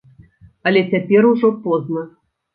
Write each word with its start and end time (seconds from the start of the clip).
Але 0.69 0.81
цяпер 0.95 1.29
ужо 1.33 1.53
позна. 1.69 2.01